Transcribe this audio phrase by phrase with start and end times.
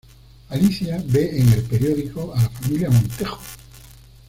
[0.49, 3.39] Alicia ve en el periódico a la familia Montejo.